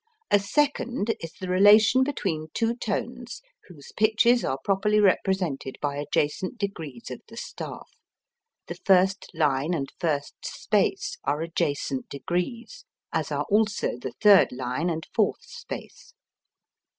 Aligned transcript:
A 0.31 0.39
second 0.39 1.15
is 1.19 1.33
the 1.33 1.47
relation 1.47 2.03
between 2.03 2.47
two 2.55 2.75
tones 2.75 3.43
whose 3.67 3.91
pitches 3.95 4.43
are 4.43 4.57
properly 4.63 4.99
represented 4.99 5.77
by 5.79 5.95
adjacent 5.97 6.57
degrees 6.57 7.11
of 7.11 7.21
the 7.27 7.37
staff. 7.37 7.87
(The 8.65 8.79
first 8.83 9.29
line 9.35 9.75
and 9.75 9.91
first 9.99 10.43
space 10.43 11.19
are 11.23 11.41
adjacent 11.43 12.09
degrees, 12.09 12.83
as 13.13 13.31
are 13.31 13.45
also 13.51 13.95
the 13.95 14.13
third 14.19 14.51
line 14.51 14.89
and 14.89 15.07
fourth 15.13 15.45
space.) 15.45 16.15